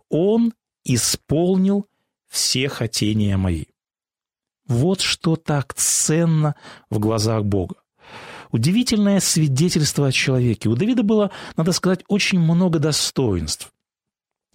«Он 0.10 0.54
исполнил 0.84 1.88
все 2.30 2.70
хотения 2.70 3.38
мои». 3.38 3.66
Вот 4.72 5.02
что 5.02 5.36
так 5.36 5.74
ценно 5.74 6.56
в 6.90 6.98
глазах 6.98 7.44
Бога. 7.44 7.76
Удивительное 8.52 9.20
свидетельство 9.20 10.08
о 10.08 10.12
человеке. 10.14 10.70
У 10.70 10.76
Давида 10.76 11.04
было, 11.04 11.32
надо 11.58 11.74
сказать, 11.74 12.06
очень 12.08 12.40
много 12.40 12.80
достоинств. 12.80 13.70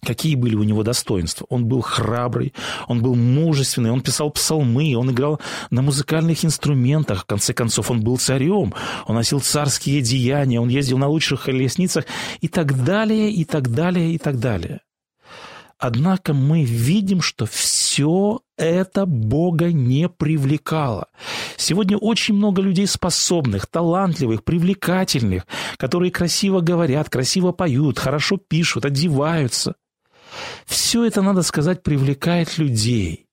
Какие 0.03 0.35
были 0.35 0.55
у 0.55 0.63
него 0.63 0.83
достоинства? 0.83 1.47
Он 1.51 1.67
был 1.67 1.83
храбрый, 1.83 2.55
он 2.87 3.03
был 3.03 3.15
мужественный, 3.15 3.91
он 3.91 4.01
писал 4.01 4.31
псалмы, 4.31 4.97
он 4.97 5.11
играл 5.11 5.39
на 5.71 5.83
музыкальных 5.83 6.47
инструментах. 6.47 7.25
В 7.25 7.27
конце 7.27 7.53
концов, 7.53 7.91
он 7.91 8.01
был 8.01 8.17
царем, 8.17 8.73
он 9.07 9.17
носил 9.17 9.41
царские 9.41 10.01
деяния, 10.01 10.61
он 10.61 10.69
ездил 10.69 10.97
на 10.97 11.09
лучших 11.09 11.45
колесницах 11.45 12.07
и 12.41 12.49
так 12.49 12.85
далее, 12.85 13.31
и 13.31 13.45
так 13.45 13.71
далее, 13.71 14.13
и 14.13 14.19
так 14.19 14.39
далее. 14.39 14.81
Однако 15.79 16.33
мы 16.33 16.65
видим, 16.65 17.21
что 17.21 17.45
все 17.45 17.86
это 18.57 19.07
Бога 19.07 19.73
не 19.73 20.09
привлекало. 20.09 21.09
Сегодня 21.57 21.97
очень 21.97 22.35
много 22.35 22.63
людей 22.63 22.87
способных, 22.87 23.67
талантливых, 23.67 24.45
привлекательных, 24.45 25.47
которые 25.77 26.11
красиво 26.11 26.61
говорят, 26.61 27.09
красиво 27.11 27.53
поют, 27.53 27.99
хорошо 27.99 28.37
пишут, 28.37 28.85
одеваются– 28.85 29.75
все 30.65 31.05
это, 31.05 31.23
надо 31.23 31.43
сказать, 31.43 31.83
привлекает 31.83 32.59
людей. 32.59 33.27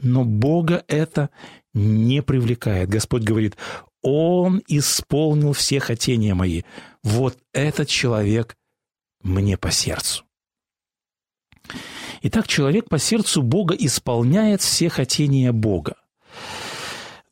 Но 0.00 0.24
Бога 0.24 0.84
это 0.88 1.30
не 1.72 2.22
привлекает. 2.22 2.88
Господь 2.88 3.22
говорит, 3.22 3.56
Он 4.02 4.62
исполнил 4.68 5.52
все 5.52 5.80
хотения 5.80 6.34
мои. 6.34 6.62
Вот 7.02 7.38
этот 7.52 7.88
человек 7.88 8.56
мне 9.22 9.56
по 9.56 9.70
сердцу. 9.70 10.24
Итак, 12.22 12.48
человек 12.48 12.88
по 12.88 12.98
сердцу 12.98 13.42
Бога 13.42 13.74
исполняет 13.78 14.62
все 14.62 14.88
хотения 14.88 15.52
Бога. 15.52 15.94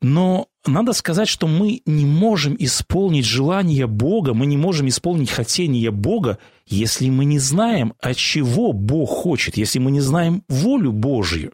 Но 0.00 0.49
надо 0.67 0.93
сказать, 0.93 1.29
что 1.29 1.47
мы 1.47 1.81
не 1.87 2.05
можем 2.05 2.57
исполнить 2.59 3.25
желание 3.25 3.87
Бога, 3.87 4.35
мы 4.35 4.47
не 4.47 4.57
можем 4.57 4.88
исполнить 4.88 5.31
хотение 5.31 5.91
Бога, 5.91 6.38
если 6.67 7.09
мы 7.09 7.25
не 7.25 7.38
знаем, 7.38 7.95
от 8.00 8.17
чего 8.17 8.73
Бог 8.73 9.09
хочет, 9.09 9.57
если 9.57 9.79
мы 9.79 9.91
не 9.91 10.00
знаем 10.00 10.43
волю 10.49 10.93
Божью. 10.93 11.53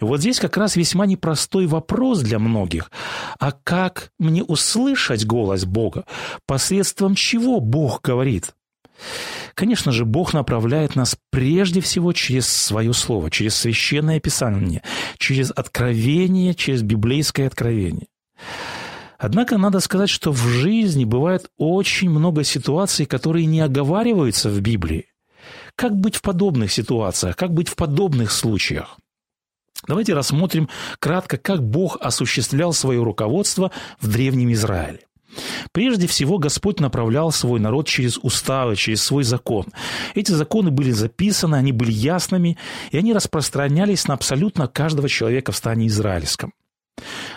И 0.00 0.04
вот 0.04 0.20
здесь 0.20 0.38
как 0.38 0.56
раз 0.56 0.76
весьма 0.76 1.06
непростой 1.06 1.66
вопрос 1.66 2.20
для 2.20 2.38
многих. 2.38 2.90
А 3.38 3.52
как 3.52 4.12
мне 4.18 4.42
услышать 4.42 5.26
голос 5.26 5.64
Бога? 5.64 6.04
Посредством 6.46 7.14
чего 7.14 7.60
Бог 7.60 8.02
говорит? 8.02 8.54
Конечно 9.54 9.92
же, 9.92 10.04
Бог 10.04 10.34
направляет 10.34 10.96
нас 10.96 11.16
прежде 11.30 11.80
всего 11.80 12.12
через 12.12 12.48
свое 12.48 12.92
слово, 12.92 13.30
через 13.30 13.56
священное 13.56 14.20
писание, 14.20 14.82
через 15.18 15.50
откровение, 15.50 16.54
через 16.54 16.82
библейское 16.82 17.46
откровение. 17.46 18.08
Однако 19.18 19.58
надо 19.58 19.80
сказать, 19.80 20.10
что 20.10 20.30
в 20.30 20.38
жизни 20.38 21.04
бывает 21.04 21.50
очень 21.58 22.08
много 22.08 22.44
ситуаций, 22.44 23.04
которые 23.04 23.46
не 23.46 23.60
оговариваются 23.60 24.48
в 24.48 24.60
Библии. 24.60 25.06
Как 25.74 25.96
быть 25.96 26.16
в 26.16 26.22
подобных 26.22 26.72
ситуациях, 26.72 27.36
как 27.36 27.52
быть 27.52 27.68
в 27.68 27.74
подобных 27.74 28.30
случаях? 28.30 28.98
Давайте 29.86 30.14
рассмотрим 30.14 30.68
кратко, 30.98 31.36
как 31.36 31.62
Бог 31.62 31.98
осуществлял 32.00 32.72
свое 32.72 33.02
руководство 33.02 33.70
в 34.00 34.08
Древнем 34.08 34.52
Израиле. 34.52 35.07
Прежде 35.72 36.06
всего, 36.06 36.38
Господь 36.38 36.80
направлял 36.80 37.30
свой 37.30 37.60
народ 37.60 37.86
через 37.86 38.18
уставы, 38.18 38.76
через 38.76 39.02
свой 39.02 39.24
закон. 39.24 39.66
Эти 40.14 40.32
законы 40.32 40.70
были 40.70 40.90
записаны, 40.90 41.56
они 41.56 41.72
были 41.72 41.92
ясными, 41.92 42.56
и 42.90 42.98
они 42.98 43.12
распространялись 43.12 44.08
на 44.08 44.14
абсолютно 44.14 44.68
каждого 44.68 45.08
человека 45.08 45.52
в 45.52 45.56
стане 45.56 45.86
израильском. 45.86 46.52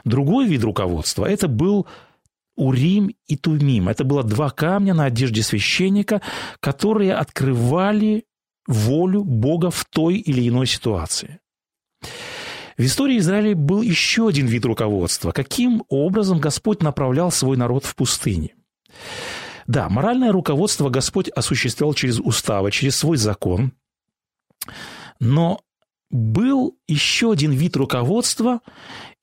Другой 0.06 0.48
вид 0.48 0.64
руководства– 0.64 1.26
это 1.30 1.48
был 1.48 1.86
Урим 2.56 3.12
и 3.28 3.38
Тумим. 3.38 3.90
Это 3.90 4.04
было 4.04 4.24
два 4.24 4.50
камня 4.50 4.94
на 4.94 5.06
одежде 5.06 5.44
священника, 5.44 6.22
которые 6.60 7.14
открывали 7.14 8.26
волю 8.68 9.24
Бога 9.24 9.70
в 9.72 9.86
той 9.86 10.18
или 10.18 10.48
иной 10.48 10.68
ситуации. 10.68 11.40
В 12.78 12.82
истории 12.82 13.18
Израиля 13.18 13.56
был 13.56 13.82
еще 13.82 14.28
один 14.28 14.48
вид 14.48 14.66
руководства. 14.66 15.32
Каким 15.32 15.84
образом 15.90 16.40
Господь 16.40 16.82
направлял 16.82 17.32
свой 17.32 17.58
народ 17.58 17.86
в 17.86 17.96
пустыне? 17.96 18.56
Да, 19.68 19.90
моральное 19.90 20.32
руководство 20.32 20.90
Господь 20.90 21.30
осуществлял 21.30 21.94
через 21.94 22.20
уставы, 22.20 22.72
через 22.72 22.96
свой 22.96 23.18
закон. 23.18 23.74
Но 25.20 25.62
был 26.10 26.78
еще 26.88 27.32
один 27.32 27.52
вид 27.52 27.78
руководства, 27.78 28.62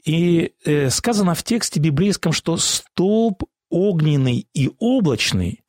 и 0.05 0.53
э, 0.65 0.91
сказано 0.91 1.35
в 1.35 1.43
тексте 1.43 1.81
библейском, 1.81 2.33
что 2.33 2.57
столб 2.57 3.43
огненный 3.69 4.49
и 4.55 4.71
облачный 4.79 5.63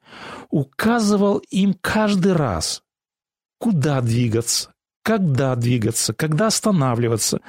указывал 0.50 1.40
им 1.50 1.74
каждый 1.74 2.34
раз, 2.34 2.84
куда 3.58 4.02
двигаться, 4.02 4.74
когда 5.04 5.56
двигаться, 5.56 6.14
когда 6.14 6.48
останавливаться. 6.48 7.42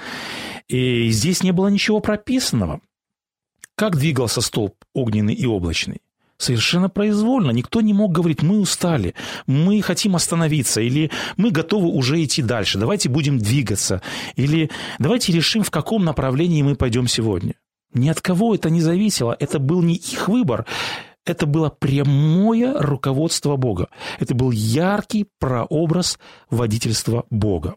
И 0.68 1.10
здесь 1.10 1.42
не 1.42 1.52
было 1.52 1.68
ничего 1.68 2.00
прописанного. 2.00 2.80
Как 3.74 3.96
двигался 3.96 4.40
столб 4.40 4.74
огненный 4.94 5.34
и 5.34 5.46
облачный? 5.46 6.02
Совершенно 6.36 6.88
произвольно. 6.88 7.50
Никто 7.50 7.80
не 7.80 7.92
мог 7.92 8.12
говорить, 8.12 8.42
мы 8.42 8.60
устали, 8.60 9.14
мы 9.46 9.82
хотим 9.82 10.16
остановиться, 10.16 10.80
или 10.80 11.10
мы 11.36 11.50
готовы 11.50 11.88
уже 11.88 12.22
идти 12.24 12.40
дальше, 12.40 12.78
давайте 12.78 13.10
будем 13.10 13.38
двигаться, 13.38 14.00
или 14.36 14.70
давайте 14.98 15.32
решим, 15.32 15.62
в 15.62 15.70
каком 15.70 16.04
направлении 16.04 16.62
мы 16.62 16.76
пойдем 16.76 17.08
сегодня. 17.08 17.56
Ни 17.92 18.08
от 18.08 18.20
кого 18.20 18.54
это 18.54 18.70
не 18.70 18.80
зависело, 18.80 19.36
это 19.38 19.58
был 19.58 19.82
не 19.82 19.96
их 19.96 20.28
выбор, 20.28 20.64
это 21.30 21.46
было 21.46 21.70
прямое 21.70 22.74
руководство 22.80 23.56
Бога. 23.56 23.88
Это 24.18 24.34
был 24.34 24.50
яркий 24.50 25.26
прообраз 25.38 26.18
водительства 26.50 27.24
Бога. 27.30 27.76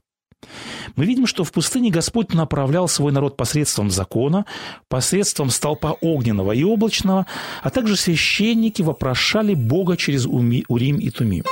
Мы 0.96 1.06
видим, 1.06 1.26
что 1.26 1.44
в 1.44 1.52
пустыне 1.52 1.90
Господь 1.90 2.34
направлял 2.34 2.88
свой 2.88 3.12
народ 3.12 3.38
посредством 3.38 3.90
закона, 3.90 4.46
посредством 4.90 5.50
столпа 5.50 5.96
огненного 6.02 6.52
и 6.52 6.64
облачного, 6.64 7.26
а 7.62 7.70
также 7.70 7.96
священники 7.96 8.82
вопрошали 8.82 9.54
Бога 9.54 9.96
через 9.96 10.26
Урим 10.26 10.98
и 10.98 11.10
Тумим. 11.10 11.46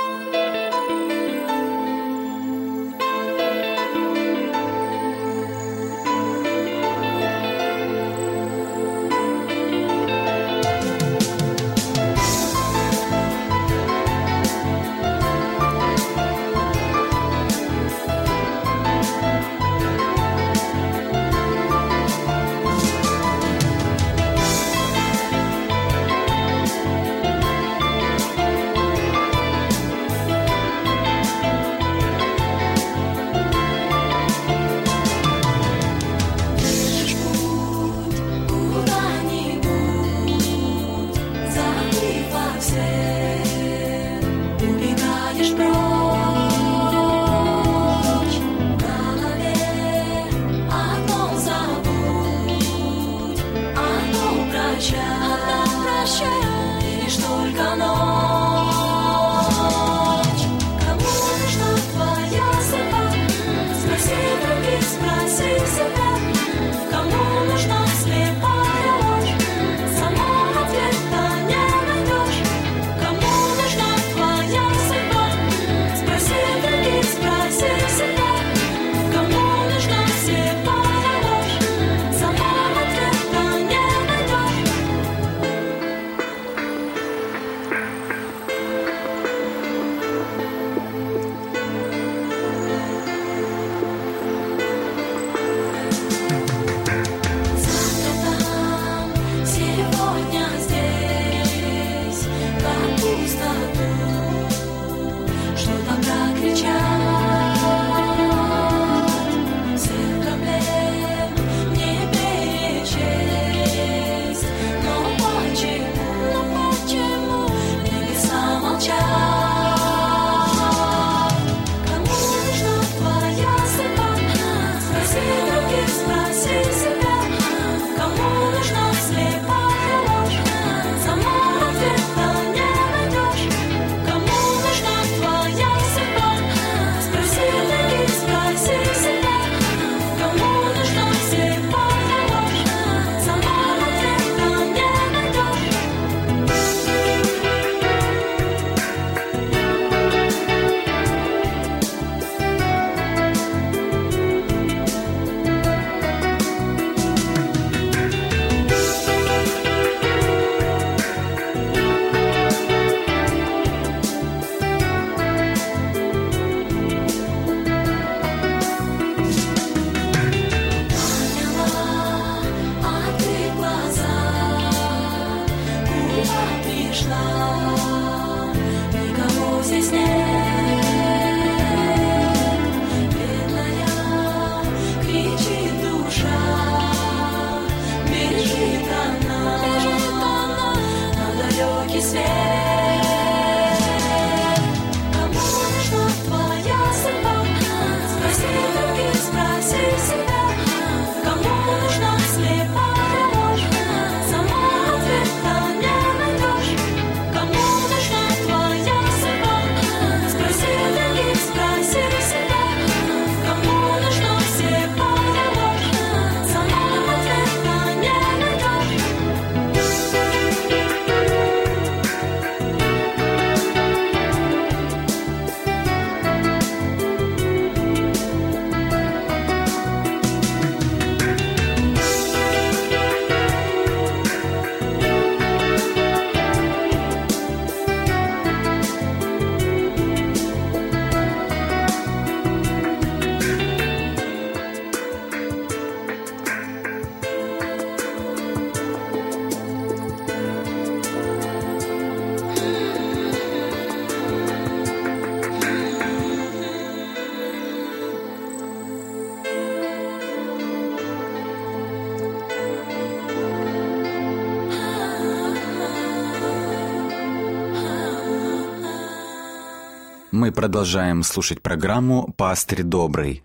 Мы 270.32 270.50
продолжаем 270.50 271.22
слушать 271.24 271.60
программу 271.60 272.32
«Пастырь 272.38 272.84
добрый». 272.84 273.44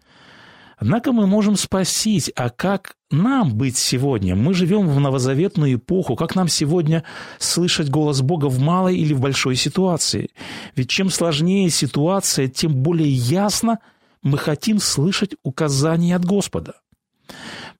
Однако 0.78 1.12
мы 1.12 1.28
можем 1.28 1.58
спросить, 1.58 2.32
а 2.38 2.50
как 2.50 2.95
нам 3.12 3.54
быть 3.54 3.76
сегодня? 3.76 4.38
Мы 4.38 4.54
живем 4.54 4.88
в 4.88 4.97
новозаветную 4.97 5.76
эпоху. 5.76 6.15
Как 6.15 6.34
нам 6.36 6.47
сегодня 6.47 7.04
слышать 7.39 7.89
голос 7.89 8.21
Бога 8.21 8.45
в 8.45 8.60
малой 8.60 8.97
или 8.97 9.13
в 9.13 9.19
большой 9.19 9.58
ситуации? 9.58 10.30
Ведь 10.78 10.89
чем 10.89 11.10
сложнее 11.10 11.69
ситуация, 11.71 12.47
тем 12.47 12.73
более 12.73 13.10
ясно 13.10 13.80
мы 14.23 14.38
хотим 14.38 14.80
слышать 14.80 15.36
указания 15.43 16.15
от 16.15 16.23
Господа. 16.23 16.76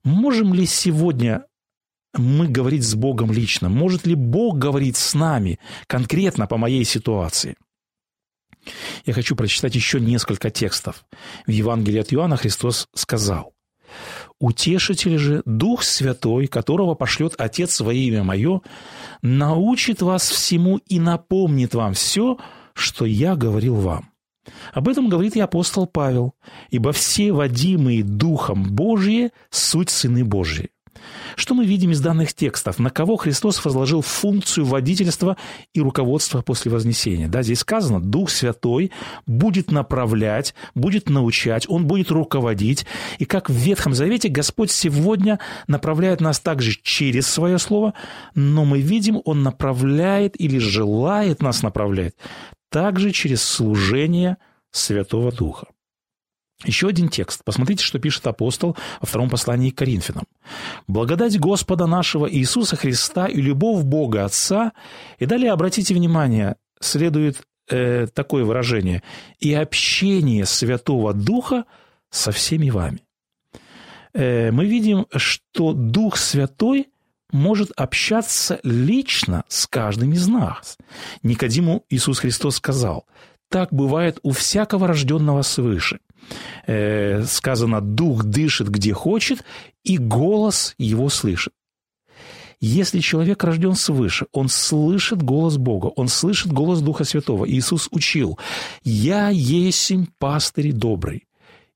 Можем 0.04 0.52
ли 0.52 0.66
сегодня 0.66 1.46
мы 2.14 2.46
говорить 2.46 2.84
с 2.84 2.94
Богом 2.94 3.32
лично? 3.32 3.70
Может 3.70 4.06
ли 4.06 4.14
Бог 4.14 4.58
говорить 4.58 4.98
с 4.98 5.14
нами 5.14 5.58
конкретно 5.86 6.46
по 6.46 6.58
моей 6.58 6.84
ситуации? 6.84 7.56
Я 9.06 9.14
хочу 9.14 9.36
прочитать 9.36 9.74
еще 9.74 10.00
несколько 10.00 10.50
текстов. 10.50 11.04
В 11.46 11.50
Евангелии 11.50 12.00
от 12.00 12.12
Иоанна 12.12 12.36
Христос 12.36 12.88
сказал, 12.94 13.52
«Утешитель 14.38 15.18
же, 15.18 15.42
Дух 15.44 15.82
Святой, 15.82 16.46
которого 16.46 16.94
пошлет 16.94 17.34
Отец 17.38 17.80
во 17.80 17.92
имя 17.92 18.22
Мое, 18.22 18.60
научит 19.22 20.02
вас 20.02 20.28
всему 20.28 20.78
и 20.86 21.00
напомнит 21.00 21.74
вам 21.74 21.94
все, 21.94 22.38
что 22.74 23.04
я 23.04 23.34
говорил 23.34 23.74
вам». 23.74 24.10
Об 24.72 24.88
этом 24.88 25.08
говорит 25.08 25.36
и 25.36 25.40
апостол 25.40 25.86
Павел, 25.86 26.34
«Ибо 26.70 26.92
все 26.92 27.32
водимые 27.32 28.02
Духом 28.02 28.64
Божие– 28.74 29.30
суть 29.50 29.90
сыны 29.90 30.24
Божьи». 30.24 30.70
Что 31.36 31.54
мы 31.54 31.64
видим 31.64 31.90
из 31.90 32.00
данных 32.00 32.34
текстов? 32.34 32.78
На 32.78 32.90
кого 32.90 33.16
Христос 33.16 33.64
возложил 33.64 34.02
функцию 34.02 34.66
водительства 34.66 35.36
и 35.74 35.80
руководства 35.80 36.42
после 36.42 36.70
Вознесения? 36.70 37.28
Да, 37.28 37.42
здесь 37.42 37.60
сказано, 37.60 38.00
Дух 38.00 38.30
Святой 38.30 38.92
будет 39.26 39.70
направлять, 39.70 40.54
будет 40.74 41.08
научать, 41.08 41.68
Он 41.68 41.86
будет 41.86 42.10
руководить. 42.10 42.86
И 43.18 43.24
как 43.24 43.50
в 43.50 43.54
Ветхом 43.54 43.94
Завете 43.94 44.28
Господь 44.28 44.70
сегодня 44.70 45.38
направляет 45.66 46.20
нас 46.20 46.40
также 46.40 46.72
через 46.82 47.26
Свое 47.26 47.58
Слово, 47.58 47.94
но 48.34 48.64
мы 48.64 48.80
видим, 48.80 49.20
Он 49.24 49.42
направляет 49.42 50.40
или 50.40 50.58
желает 50.58 51.42
нас 51.42 51.62
направлять 51.62 52.14
также 52.70 53.12
через 53.12 53.42
служение 53.42 54.36
Святого 54.70 55.32
Духа. 55.32 55.68
Еще 56.64 56.88
один 56.88 57.08
текст. 57.08 57.44
Посмотрите, 57.44 57.84
что 57.84 58.00
пишет 58.00 58.26
апостол 58.26 58.76
во 59.00 59.06
втором 59.06 59.30
послании 59.30 59.70
к 59.70 59.78
Коринфянам. 59.78 60.24
«Благодать 60.88 61.38
Господа 61.38 61.86
нашего 61.86 62.30
Иисуса 62.30 62.74
Христа 62.74 63.26
и 63.26 63.40
любовь 63.40 63.84
Бога 63.84 64.24
Отца». 64.24 64.72
И 65.18 65.26
далее 65.26 65.52
обратите 65.52 65.94
внимание, 65.94 66.56
следует 66.80 67.42
э, 67.70 68.08
такое 68.12 68.44
выражение. 68.44 69.04
«И 69.38 69.54
общение 69.54 70.46
Святого 70.46 71.14
Духа 71.14 71.64
со 72.10 72.32
всеми 72.32 72.70
вами». 72.70 73.02
Э, 74.12 74.50
мы 74.50 74.66
видим, 74.66 75.06
что 75.14 75.72
Дух 75.72 76.16
Святой 76.16 76.88
может 77.30 77.70
общаться 77.76 78.58
лично 78.64 79.44
с 79.46 79.68
каждым 79.68 80.12
из 80.12 80.26
нас. 80.26 80.76
Никодиму 81.22 81.84
Иисус 81.88 82.18
Христос 82.18 82.56
сказал, 82.56 83.06
«Так 83.48 83.72
бывает 83.72 84.18
у 84.24 84.32
всякого 84.32 84.88
рожденного 84.88 85.42
свыше» 85.42 86.00
э, 86.66 87.24
сказано 87.24 87.80
«дух 87.80 88.24
дышит 88.24 88.68
где 88.68 88.92
хочет, 88.92 89.44
и 89.84 89.98
голос 89.98 90.74
его 90.78 91.08
слышит». 91.08 91.52
Если 92.60 92.98
человек 92.98 93.44
рожден 93.44 93.74
свыше, 93.74 94.26
он 94.32 94.48
слышит 94.48 95.22
голос 95.22 95.56
Бога, 95.56 95.86
он 95.86 96.08
слышит 96.08 96.52
голос 96.52 96.80
Духа 96.80 97.04
Святого. 97.04 97.48
Иисус 97.48 97.88
учил 97.92 98.38
«Я 98.82 99.28
есмь 99.28 100.06
пастырь 100.18 100.72
добрый, 100.72 101.26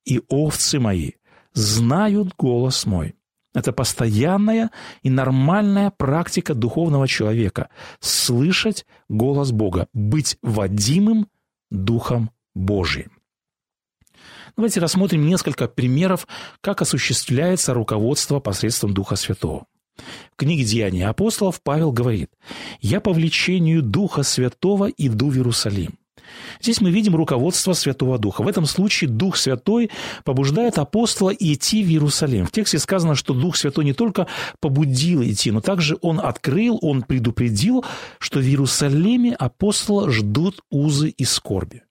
и 0.04 0.20
овцы 0.28 0.80
мои 0.80 1.12
знают 1.54 2.34
голос 2.36 2.84
мой». 2.84 3.14
Это 3.54 3.72
постоянная 3.72 4.70
и 5.02 5.10
нормальная 5.10 5.90
практика 5.90 6.54
духовного 6.54 7.06
человека– 7.06 7.68
слышать 8.00 8.86
голос 9.08 9.52
Бога, 9.52 9.88
быть 9.92 10.38
водимым 10.42 11.28
Духом 11.70 12.30
Божиим. 12.54 13.12
Давайте 14.56 14.80
рассмотрим 14.80 15.26
несколько 15.26 15.66
примеров, 15.66 16.26
как 16.60 16.82
осуществляется 16.82 17.72
руководство 17.72 18.38
посредством 18.38 18.92
Духа 18.92 19.16
Святого. 19.16 19.66
В 19.96 20.36
книге 20.36 20.64
«Деяния 20.64 21.08
апостолов» 21.08 21.60
Павел 21.62 21.92
говорит 21.92 22.30
«Я 22.80 23.00
по 23.00 23.12
влечению 23.12 23.82
Духа 23.82 24.22
Святого 24.22 24.88
иду 24.88 25.30
в 25.30 25.36
Иерусалим». 25.36 25.98
Здесь 26.60 26.80
мы 26.80 26.90
видим 26.90 27.16
руководство 27.16 27.72
Святого 27.72 28.18
Духа. 28.18 28.42
В 28.42 28.48
этом 28.48 28.66
случае 28.66 29.10
Дух 29.10 29.36
Святой 29.36 29.90
побуждает 30.24 30.78
апостола 30.78 31.30
идти 31.30 31.82
в 31.82 31.88
Иерусалим. 31.88 32.46
В 32.46 32.52
тексте 32.52 32.78
сказано, 32.78 33.14
что 33.14 33.34
Дух 33.34 33.56
Святой 33.56 33.84
не 33.84 33.92
только 33.92 34.26
побудил 34.60 35.22
идти, 35.22 35.50
но 35.50 35.60
также 35.60 35.98
Он 36.00 36.20
открыл, 36.20 36.78
Он 36.80 37.02
предупредил, 37.02 37.84
что 38.18 38.38
в 38.38 38.42
Иерусалиме 38.42 39.34
апостола 39.34 40.10
ждут 40.10 40.60
узы 40.70 41.08
и 41.10 41.24
скорби. 41.24 41.82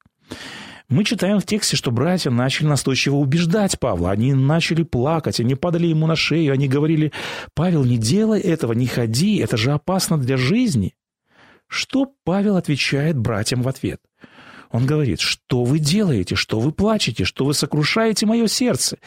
Мы 0.91 1.05
читаем 1.05 1.39
в 1.39 1.45
тексте, 1.45 1.77
что 1.77 1.89
братья 1.89 2.29
начали 2.31 2.67
настойчиво 2.67 3.15
убеждать 3.15 3.79
Павла. 3.79 4.11
Они 4.11 4.33
начали 4.33 4.83
плакать, 4.83 5.39
они 5.39 5.55
падали 5.55 5.87
ему 5.87 6.05
на 6.05 6.17
шею, 6.17 6.51
они 6.51 6.67
говорили, 6.67 7.13
«Павел, 7.53 7.85
не 7.85 7.97
делай 7.97 8.41
этого, 8.41 8.73
не 8.73 8.87
ходи, 8.87 9.37
это 9.37 9.55
же 9.55 9.71
опасно 9.71 10.17
для 10.17 10.35
жизни». 10.35 10.93
Что 11.67 12.11
Павел 12.25 12.57
отвечает 12.57 13.17
братьям 13.17 13.61
в 13.61 13.69
ответ? 13.69 14.01
Он 14.69 14.85
говорит, 14.85 15.21
что 15.21 15.63
вы 15.63 15.79
делаете, 15.79 16.35
что 16.35 16.59
вы 16.59 16.73
плачете, 16.73 17.23
что 17.23 17.45
вы 17.45 17.53
сокрушаете 17.53 18.25
мое 18.25 18.47
сердце. 18.47 18.97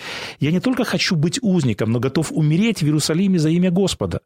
Я 0.41 0.53
не 0.53 0.61
только 0.61 0.85
хочу 0.85 1.17
быть 1.17 1.39
узником, 1.43 1.93
но 1.93 2.01
готов 2.01 2.33
умереть 2.33 2.81
в 2.81 2.87
Иерусалиме 2.87 3.39
за 3.39 3.51
имя 3.51 3.71
Господа. 3.71 4.23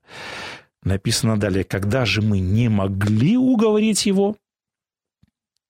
Написано 0.85 1.41
далее, 1.41 1.65
когда 1.65 2.05
же 2.05 2.23
мы 2.23 2.39
не 2.39 2.69
могли 2.69 3.37
уговорить 3.37 4.07
его, 4.07 4.37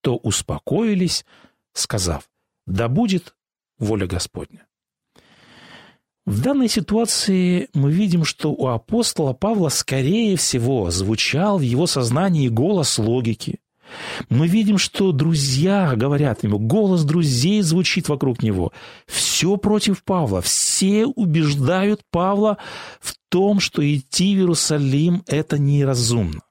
то 0.02 0.16
успокоились 0.16 1.24
сказав, 1.78 2.28
да 2.66 2.88
будет 2.88 3.34
воля 3.78 4.06
Господня. 4.06 4.66
В 6.26 6.42
данной 6.42 6.68
ситуации 6.68 7.70
мы 7.72 7.90
видим, 7.90 8.24
что 8.24 8.52
у 8.52 8.66
апостола 8.66 9.32
Павла, 9.32 9.70
скорее 9.70 10.36
всего, 10.36 10.90
звучал 10.90 11.56
в 11.58 11.62
его 11.62 11.86
сознании 11.86 12.48
голос 12.48 12.98
логики. 12.98 13.60
Мы 14.28 14.46
видим, 14.46 14.76
что 14.76 15.12
друзья 15.12 15.94
говорят 15.96 16.44
ему, 16.44 16.58
голос 16.58 17.04
друзей 17.04 17.62
звучит 17.62 18.10
вокруг 18.10 18.42
него. 18.42 18.72
Все 19.06 19.56
против 19.56 20.04
Павла, 20.04 20.42
все 20.42 21.06
убеждают 21.06 22.02
Павла 22.10 22.58
в 23.00 23.14
том, 23.30 23.58
что 23.58 23.82
идти 23.82 24.34
в 24.34 24.40
Иерусалим– 24.40 25.22
это 25.26 25.58
неразумно. 25.58 26.42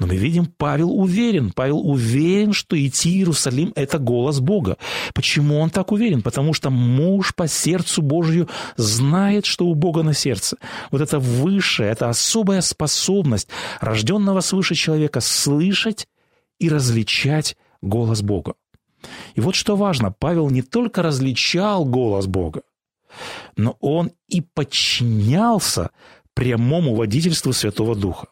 Но 0.00 0.06
мы 0.06 0.16
видим, 0.16 0.46
Павел 0.46 0.90
уверен. 0.98 1.52
Павел 1.52 1.78
уверен, 1.78 2.54
что 2.54 2.74
идти 2.74 3.10
в 3.10 3.16
Иерусалим– 3.16 3.72
это 3.76 3.98
голос 3.98 4.40
Бога. 4.40 4.78
Почему 5.12 5.58
он 5.60 5.68
так 5.68 5.92
уверен? 5.92 6.22
Потому 6.22 6.54
что 6.54 6.70
муж 6.70 7.34
по 7.34 7.46
сердцу 7.46 8.00
Божию 8.00 8.48
знает, 8.76 9.44
что 9.44 9.66
у 9.66 9.74
Бога 9.74 10.02
на 10.02 10.14
сердце. 10.14 10.56
Вот 10.90 11.02
это 11.02 11.18
высшая, 11.18 11.92
это 11.92 12.08
особая 12.08 12.62
способность 12.62 13.48
рожденного 13.80 14.40
свыше 14.40 14.74
человека 14.74 15.20
слышать 15.20 16.08
и 16.58 16.70
различать 16.70 17.58
голос 17.82 18.22
Бога. 18.22 18.54
И 19.34 19.42
вот 19.42 19.54
что 19.54 19.76
важно, 19.76 20.10
Павел 20.10 20.48
не 20.48 20.62
только 20.62 21.02
различал 21.02 21.84
голос 21.84 22.26
Бога, 22.26 22.62
но 23.56 23.76
он 23.80 24.12
и 24.28 24.40
подчинялся 24.40 25.90
прямому 26.32 26.94
водительству 26.94 27.52
Святого 27.52 27.94
Духа. 27.94 28.28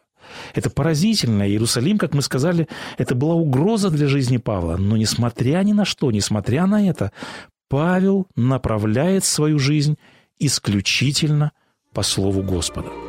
Это 0.53 0.69
поразительно. 0.69 1.47
Иерусалим, 1.47 1.97
как 1.97 2.13
мы 2.13 2.21
сказали, 2.21 2.67
это 2.97 3.15
была 3.15 3.35
угроза 3.35 3.89
для 3.89 4.07
жизни 4.07 4.37
Павла. 4.37 4.77
Но 4.77 4.97
несмотря 4.97 5.63
ни 5.63 5.73
на 5.73 5.85
что, 5.85 6.11
несмотря 6.11 6.65
на 6.65 6.87
это, 6.87 7.11
Павел 7.69 8.27
направляет 8.35 9.25
свою 9.25 9.59
жизнь 9.59 9.97
исключительно 10.39 11.51
по 11.93 12.03
Слову 12.03 12.43
Господа. 12.43 13.08